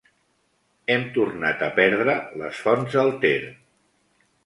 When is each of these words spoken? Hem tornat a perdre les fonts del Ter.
Hem 0.93 1.03
tornat 1.19 1.63
a 1.67 1.71
perdre 1.81 2.17
les 2.43 2.65
fonts 2.65 3.01
del 3.01 3.17
Ter. 3.27 3.41